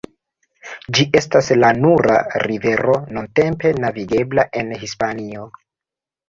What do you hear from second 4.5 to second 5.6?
en Hispanio.